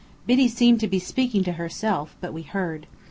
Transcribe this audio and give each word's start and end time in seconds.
Biddy 0.25 0.47
seemed 0.47 0.79
to 0.79 0.87
be 0.87 0.97
speaking 0.97 1.43
to 1.43 1.51
herself, 1.51 2.15
but 2.21 2.33
we 2.33 2.41
heard. 2.41 2.87